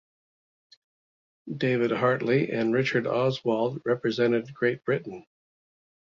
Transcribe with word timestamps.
David 1.55 1.91
Hartley 1.91 2.49
and 2.49 2.73
Richard 2.73 3.05
Oswald 3.05 3.83
represented 3.85 4.51
Great 4.51 4.83
Britain. 4.83 5.27